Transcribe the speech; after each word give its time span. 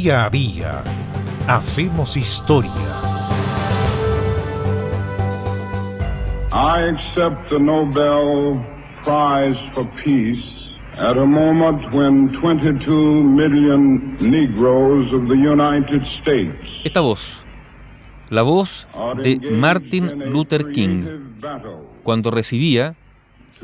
Día 0.00 0.24
a 0.24 0.30
día 0.30 0.82
hacemos 1.46 2.16
historia. 2.16 2.70
I 6.50 6.88
accept 6.88 7.50
the 7.50 7.58
Nobel 7.58 8.64
Prize 9.04 9.58
for 9.74 9.86
Peace 10.02 10.42
at 10.96 11.18
a 11.18 11.26
moment 11.26 11.92
when 11.92 12.32
22 12.40 12.90
million 12.90 14.16
Negroes 14.22 15.12
of 15.12 15.28
the 15.28 15.36
United 15.36 16.02
States 16.22 16.56
Esta 16.82 17.00
voz, 17.00 17.44
la 18.30 18.40
voz 18.40 18.88
de 19.22 19.38
Martin 19.52 20.32
Luther 20.32 20.72
King, 20.72 21.02
cuando 22.02 22.30
recibía 22.30 22.94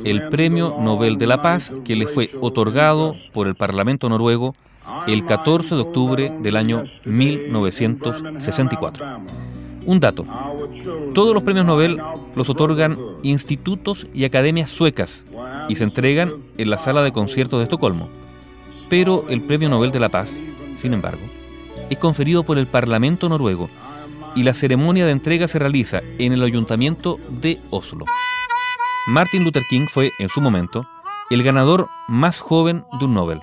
el 0.04 0.28
Premio 0.28 0.76
Nobel 0.78 1.16
de 1.16 1.28
la 1.28 1.40
Paz 1.40 1.72
que 1.82 1.96
le 1.96 2.06
fue 2.06 2.30
otorgado 2.42 3.16
por 3.32 3.46
el 3.46 3.54
Parlamento 3.54 4.10
noruego 4.10 4.54
el 5.06 5.24
14 5.24 5.74
de 5.74 5.80
octubre 5.80 6.32
del 6.40 6.56
año 6.56 6.84
1964. 7.04 9.06
Un 9.84 10.00
dato. 10.00 10.24
Todos 11.14 11.32
los 11.32 11.42
premios 11.42 11.64
Nobel 11.64 12.00
los 12.34 12.50
otorgan 12.50 12.98
institutos 13.22 14.06
y 14.12 14.24
academias 14.24 14.70
suecas 14.70 15.24
y 15.68 15.76
se 15.76 15.84
entregan 15.84 16.34
en 16.58 16.70
la 16.70 16.78
sala 16.78 17.02
de 17.02 17.12
conciertos 17.12 17.60
de 17.60 17.64
Estocolmo. 17.64 18.08
Pero 18.88 19.24
el 19.28 19.42
Premio 19.42 19.68
Nobel 19.68 19.92
de 19.92 20.00
la 20.00 20.08
Paz, 20.08 20.36
sin 20.76 20.92
embargo, 20.92 21.22
es 21.90 21.98
conferido 21.98 22.42
por 22.42 22.58
el 22.58 22.66
Parlamento 22.66 23.28
noruego 23.28 23.68
y 24.34 24.42
la 24.42 24.54
ceremonia 24.54 25.06
de 25.06 25.12
entrega 25.12 25.48
se 25.48 25.58
realiza 25.58 26.02
en 26.18 26.32
el 26.32 26.42
Ayuntamiento 26.42 27.18
de 27.28 27.60
Oslo. 27.70 28.04
Martin 29.08 29.44
Luther 29.44 29.62
King 29.70 29.86
fue, 29.88 30.12
en 30.18 30.28
su 30.28 30.40
momento, 30.40 30.88
el 31.30 31.42
ganador 31.42 31.88
más 32.08 32.40
joven 32.40 32.84
de 32.98 33.04
un 33.04 33.14
Nobel. 33.14 33.40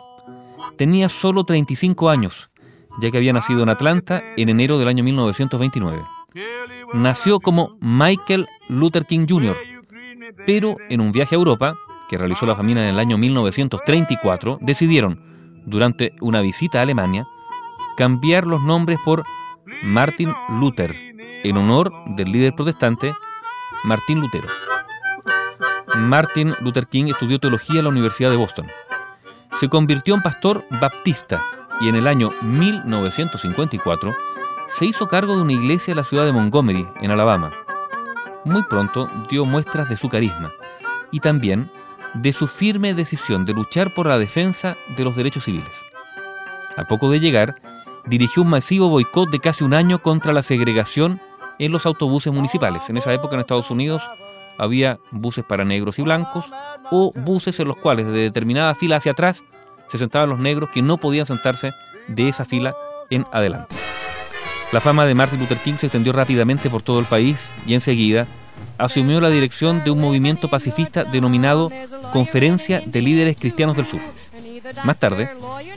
Tenía 0.78 1.10
solo 1.10 1.44
35 1.44 2.10
años, 2.10 2.50
ya 3.00 3.12
que 3.12 3.18
había 3.18 3.34
nacido 3.34 3.64
en 3.64 3.70
Atlanta 3.70 4.24
en 4.38 4.50
enero 4.50 4.78
del 4.78 4.88
año 4.88 5.04
1929. 5.04 6.04
Nació 6.94 7.40
como 7.40 7.78
Michael 7.80 8.48
Luther 8.70 9.06
King 9.06 9.26
Jr., 9.28 9.58
pero 10.46 10.76
en 10.90 11.02
un 11.02 11.12
viaje 11.12 11.36
a 11.36 11.38
Europa, 11.38 11.76
que 12.10 12.18
realizó 12.18 12.46
la 12.46 12.56
familia 12.56 12.84
en 12.84 12.90
el 12.90 13.00
año 13.00 13.18
1934, 13.18 14.60
decidieron, 14.62 15.22
durante 15.66 16.14
una 16.22 16.42
visita 16.42 16.80
a 16.80 16.82
Alemania, 16.84 17.28
cambiar 17.96 18.46
los 18.46 18.62
nombres 18.62 18.98
por 19.06 19.24
Martin 19.84 20.34
Luther, 20.60 20.96
en 21.44 21.58
honor 21.58 21.92
del 22.16 22.32
líder 22.32 22.56
protestante 22.56 23.14
Martín 23.84 24.20
Lutero. 24.20 24.48
Martin 25.96 26.56
Luther 26.62 26.88
King 26.88 27.06
estudió 27.08 27.40
teología 27.40 27.80
en 27.80 27.84
la 27.84 27.90
Universidad 27.90 28.32
de 28.32 28.38
Boston. 28.38 28.68
Se 29.56 29.70
convirtió 29.70 30.16
en 30.16 30.24
pastor 30.24 30.66
baptista 30.82 31.44
y 31.80 31.88
en 31.88 31.96
el 31.96 32.08
año 32.08 32.32
1954 32.42 34.16
se 34.68 34.86
hizo 34.86 35.08
cargo 35.08 35.36
de 35.36 35.44
una 35.44 35.54
iglesia 35.54 35.92
en 35.92 35.98
la 35.98 36.04
ciudad 36.04 36.26
de 36.26 36.32
Montgomery, 36.32 36.88
en 37.02 37.12
Alabama. 37.12 37.52
Muy 38.46 38.64
pronto 38.64 39.10
dio 39.30 39.46
muestras 39.46 39.90
de 39.90 39.98
su 39.98 40.10
carisma 40.10 40.52
y 41.12 41.20
también 41.20 41.72
de 42.16 42.34
su 42.34 42.48
firme 42.48 42.96
decisión 42.96 43.46
de 43.46 43.54
luchar 43.54 43.94
por 43.94 44.08
la 44.08 44.18
defensa 44.18 44.76
de 44.98 45.04
los 45.04 45.16
derechos 45.16 45.44
civiles. 45.44 45.84
A 46.76 46.86
poco 46.86 47.12
de 47.12 47.20
llegar, 47.20 47.56
dirigió 48.06 48.42
un 48.42 48.50
masivo 48.50 48.90
boicot 48.90 49.30
de 49.30 49.40
casi 49.40 49.64
un 49.64 49.76
año 49.76 50.02
contra 50.02 50.34
la 50.34 50.42
segregación 50.42 51.22
en 51.60 51.72
los 51.72 51.86
autobuses 51.86 52.34
municipales. 52.34 52.90
En 52.90 52.98
esa 52.98 53.14
época 53.14 53.36
en 53.36 53.42
Estados 53.42 53.70
Unidos 53.70 54.10
había 54.58 55.00
buses 55.12 55.44
para 55.44 55.64
negros 55.64 56.00
y 56.00 56.02
blancos 56.02 56.52
o 56.96 57.12
buses 57.16 57.60
en 57.60 57.68
los 57.68 57.78
cuales 57.78 58.06
de 58.06 58.12
determinada 58.12 58.76
fila 58.76 58.98
hacia 58.98 59.14
atrás 59.14 59.44
se 59.88 59.98
sentaban 59.98 60.30
los 60.30 60.38
negros 60.38 60.70
que 60.72 60.84
no 60.84 60.98
podían 60.98 61.26
sentarse 61.26 61.72
de 62.08 62.30
esa 62.30 62.46
fila 62.46 62.76
en 63.10 63.26
adelante. 63.32 63.76
La 64.72 64.80
fama 64.80 65.08
de 65.08 65.16
Martin 65.16 65.40
Luther 65.40 65.64
King 65.64 65.76
se 65.76 65.88
extendió 65.88 66.14
rápidamente 66.14 66.70
por 66.70 66.84
todo 66.84 67.00
el 67.00 67.08
país 67.08 67.52
y 67.66 67.74
enseguida 67.74 68.28
asumió 68.78 69.20
la 69.20 69.32
dirección 69.32 69.84
de 69.84 69.90
un 69.90 70.00
movimiento 70.00 70.52
pacifista 70.52 71.04
denominado 71.04 71.72
Conferencia 72.12 72.84
de 72.86 73.02
Líderes 73.02 73.38
Cristianos 73.38 73.76
del 73.76 73.88
Sur. 73.88 74.02
Más 74.84 75.00
tarde, 75.00 75.32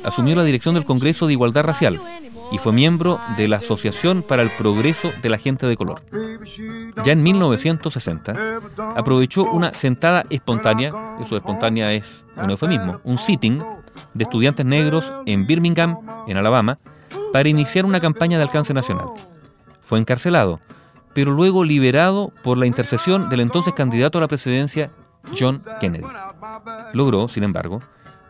asumió 0.04 0.36
la 0.36 0.44
dirección 0.44 0.74
del 0.74 0.84
Congreso 0.84 1.26
de 1.26 1.32
Igualdad 1.32 1.64
Racial 1.64 1.98
y 2.52 2.58
fue 2.58 2.72
miembro 2.72 3.20
de 3.38 3.48
la 3.48 3.56
Asociación 3.56 4.22
para 4.22 4.42
el 4.42 4.54
Progreso 4.56 5.12
de 5.22 5.30
la 5.30 5.38
Gente 5.38 5.66
de 5.66 5.76
Color. 5.76 6.02
Ya 7.04 7.12
en 7.12 7.22
1960, 7.22 8.55
aprovechó 8.78 9.44
una 9.44 9.72
sentada 9.72 10.24
espontánea, 10.30 10.92
eso 11.20 11.36
espontánea 11.36 11.92
es 11.92 12.24
un 12.36 12.50
eufemismo, 12.50 13.00
un 13.04 13.18
sitting 13.18 13.62
de 14.14 14.24
estudiantes 14.24 14.64
negros 14.66 15.12
en 15.26 15.46
Birmingham, 15.46 15.98
en 16.26 16.36
Alabama, 16.36 16.78
para 17.32 17.48
iniciar 17.48 17.84
una 17.84 18.00
campaña 18.00 18.38
de 18.38 18.44
alcance 18.44 18.74
nacional. 18.74 19.08
Fue 19.80 19.98
encarcelado, 19.98 20.60
pero 21.14 21.32
luego 21.32 21.64
liberado 21.64 22.32
por 22.42 22.58
la 22.58 22.66
intercesión 22.66 23.28
del 23.28 23.40
entonces 23.40 23.72
candidato 23.74 24.18
a 24.18 24.20
la 24.20 24.28
presidencia, 24.28 24.90
John 25.38 25.62
Kennedy. 25.80 26.06
Logró, 26.92 27.28
sin 27.28 27.44
embargo, 27.44 27.80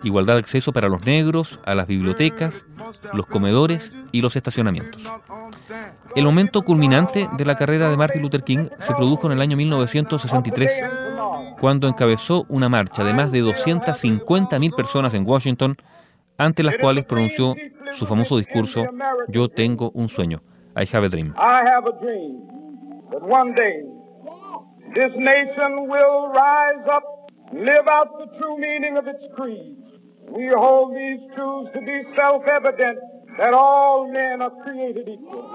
igualdad 0.02 0.34
de 0.34 0.40
acceso 0.40 0.72
para 0.72 0.88
los 0.88 1.04
negros, 1.04 1.60
a 1.64 1.74
las 1.74 1.86
bibliotecas, 1.86 2.64
los 3.12 3.26
comedores 3.26 3.92
y 4.12 4.20
los 4.20 4.36
estacionamientos. 4.36 5.12
El 6.14 6.24
momento 6.24 6.62
culminante 6.62 7.28
de 7.36 7.44
la 7.44 7.56
carrera 7.56 7.88
de 7.88 7.96
Martin 7.96 8.22
Luther 8.22 8.42
King 8.42 8.68
se 8.78 8.94
produjo 8.94 9.26
en 9.26 9.32
el 9.32 9.42
año 9.42 9.56
1963, 9.56 10.84
cuando 11.60 11.88
encabezó 11.88 12.44
una 12.48 12.68
marcha 12.68 13.04
de 13.04 13.14
más 13.14 13.32
de 13.32 13.42
250.000 13.42 14.74
personas 14.74 15.14
en 15.14 15.26
Washington, 15.26 15.76
ante 16.38 16.62
las 16.62 16.76
cuales 16.76 17.04
pronunció 17.04 17.54
su 17.92 18.06
famoso 18.06 18.36
discurso 18.36 18.84
Yo 19.28 19.48
tengo 19.48 19.90
un 19.92 20.08
sueño, 20.08 20.42
I 20.76 20.86
have 20.92 21.04
a 21.04 21.08
dream. 21.08 21.34
This 24.94 25.12
nation 25.16 25.88
will 25.88 26.28
rise 26.28 26.86
up, 26.90 27.02
live 27.52 27.86
out 27.86 28.18
the 28.18 28.38
true 28.38 28.56
meaning 28.56 28.96
of 28.96 29.06
its 29.06 29.22
creed. 29.34 29.76
We 30.30 30.48
hold 30.48 30.94
these 30.94 31.20
truths 31.34 31.72
to 31.72 31.80
be 31.80 32.02
self-evident 32.14 32.98
that 33.38 33.52
all 33.52 34.10
men 34.10 34.42
are 34.42 34.52
created 34.64 35.08
equal. 35.08 35.46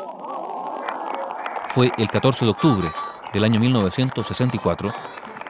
Fue 1.67 1.91
el 1.97 2.09
14 2.09 2.45
de 2.45 2.51
octubre 2.51 2.87
del 3.33 3.43
año 3.43 3.59
1964 3.59 4.91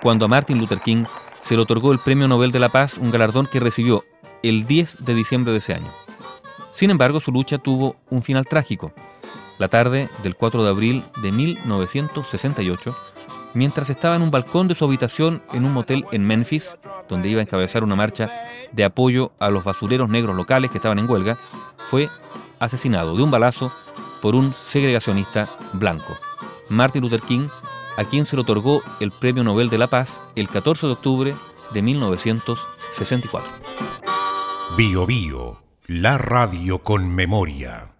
cuando 0.02 0.26
a 0.26 0.28
Martin 0.28 0.60
Luther 0.60 0.82
King 0.82 1.06
se 1.40 1.56
le 1.56 1.62
otorgó 1.62 1.92
el 1.92 2.00
Premio 2.00 2.28
Nobel 2.28 2.52
de 2.52 2.60
la 2.60 2.70
Paz, 2.70 2.98
un 2.98 3.12
galardón 3.12 3.48
que 3.48 3.60
recibió 3.60 4.04
el 4.44 4.66
10 4.66 4.98
de 5.06 5.14
diciembre 5.16 5.52
de 5.52 5.60
ese 5.60 5.74
año. 5.74 5.92
Sin 6.72 6.90
embargo, 6.90 7.20
su 7.20 7.32
lucha 7.32 7.58
tuvo 7.58 7.96
un 8.10 8.24
final 8.24 8.46
trágico. 8.46 8.94
La 9.58 9.68
tarde 9.68 10.10
del 10.24 10.36
4 10.36 10.64
de 10.64 10.70
abril 10.70 11.04
de 11.22 11.32
1968, 11.32 12.96
mientras 13.54 13.90
estaba 13.90 14.16
en 14.16 14.22
un 14.22 14.32
balcón 14.32 14.68
de 14.68 14.76
su 14.76 14.86
habitación 14.86 15.44
en 15.54 15.66
un 15.66 15.74
motel 15.74 16.06
en 16.12 16.26
Memphis, 16.26 16.78
donde 17.10 17.30
iba 17.30 17.40
a 17.40 17.44
encabezar 17.44 17.84
una 17.84 17.96
marcha 17.96 18.30
de 18.72 18.84
apoyo 18.84 19.32
a 19.40 19.50
los 19.50 19.64
basureros 19.64 20.10
negros 20.10 20.36
locales 20.36 20.72
que 20.72 20.78
estaban 20.78 21.00
en 21.00 21.10
huelga, 21.10 21.38
fue 21.88 22.10
asesinado 22.60 23.16
de 23.16 23.24
un 23.24 23.32
balazo 23.32 23.72
por 24.22 24.36
un 24.36 24.54
segregacionista 24.54 25.50
blanco. 25.74 26.18
Martin 26.70 27.02
Luther 27.02 27.22
King, 27.22 27.48
a 27.98 28.06
quien 28.06 28.26
se 28.26 28.36
le 28.36 28.44
otorgó 28.44 28.82
el 29.00 29.12
Premio 29.12 29.44
Nobel 29.44 29.70
de 29.70 29.78
la 29.78 29.90
Paz 29.90 30.22
el 30.36 30.50
14 30.50 30.88
de 30.88 30.94
octubre 30.94 31.36
de 31.74 31.82
1964. 31.82 33.52
Bio 34.78 35.06
Bio, 35.06 35.62
la 35.88 36.18
radio 36.18 36.80
con 36.80 37.14
memoria. 37.14 37.91